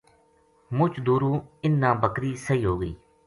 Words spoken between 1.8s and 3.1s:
نا بکری سہی ہو گئی